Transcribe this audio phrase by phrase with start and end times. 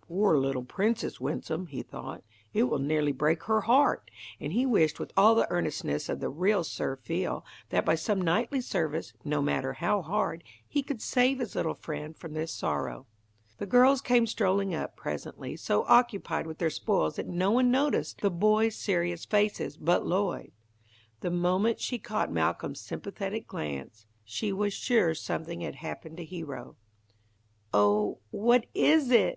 [0.00, 2.24] "Poor little Princess Winsome," he thought.
[2.54, 4.10] "It will nearly break her heart,"
[4.40, 8.18] and he wished with all the earnestness of the real Sir Feal, that by some
[8.22, 13.06] knightly service, no matter how hard, he could save his little friend from this sorrow.
[13.58, 18.22] The girls came strolling up, presently, so occupied with their spoils that no one noticed
[18.22, 20.52] the boy's serious faces but Lloyd.
[21.20, 26.76] The moment she caught Malcolm's sympathetic glance she was sure something had happened to Hero.
[27.74, 29.32] "Oh, what is it?"